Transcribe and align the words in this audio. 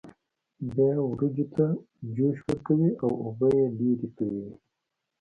بیا 0.73 0.91
وریجو 1.09 1.45
ته 1.55 1.65
جوش 2.15 2.37
ورکوي 2.47 2.91
او 3.03 3.11
اوبه 3.25 3.47
یې 3.57 3.65
لرې 3.77 4.09
تویوي. 4.15 4.55